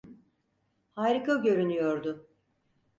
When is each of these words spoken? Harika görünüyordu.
Harika 0.95 1.35
görünüyordu. 1.35 2.27